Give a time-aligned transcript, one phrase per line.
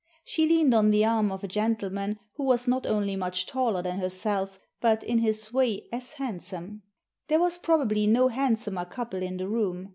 [0.23, 3.99] She leaned on the arm of a gentleman who was not only much taller than
[3.99, 6.81] herself, but, in his way, as handsome.
[7.27, 9.89] There was probably no handsomer couple in the room.